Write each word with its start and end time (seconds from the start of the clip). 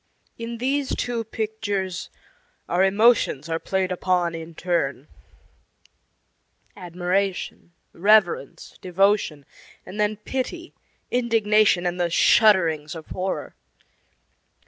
In 0.35 0.57
these 0.57 0.95
two 0.95 1.23
pictures 1.23 2.09
our 2.67 2.83
emotions 2.83 3.47
are 3.47 3.59
played 3.59 3.91
upon 3.91 4.33
in 4.33 4.55
turn 4.55 5.07
admiration, 6.75 7.73
reverence, 7.93 8.79
devotion, 8.81 9.45
and 9.85 9.99
then 9.99 10.15
pity, 10.17 10.73
indignation, 11.11 11.85
and 11.85 11.99
the 12.01 12.09
shudderings 12.09 12.95
of 12.95 13.05
horror. 13.09 13.55